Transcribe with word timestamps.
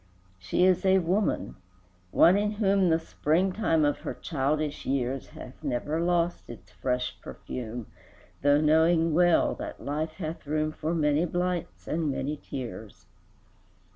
VIII. 0.01 0.33
She 0.39 0.65
is 0.65 0.83
a 0.83 0.97
woman: 0.97 1.57
one 2.09 2.35
in 2.35 2.53
whom 2.53 2.89
The 2.89 2.97
spring 2.97 3.51
time 3.53 3.85
of 3.85 3.99
her 3.99 4.15
childish 4.15 4.83
years 4.83 5.27
Hath 5.27 5.63
never 5.63 5.99
lost 6.01 6.49
its 6.49 6.71
fresh 6.71 7.15
perfume, 7.21 7.85
Though 8.41 8.61
knowing 8.61 9.13
well 9.13 9.53
that 9.59 9.85
life 9.85 10.13
hath 10.13 10.47
room 10.47 10.71
For 10.71 10.95
many 10.95 11.25
blights 11.25 11.87
and 11.87 12.09
many 12.09 12.37
tears. 12.37 13.05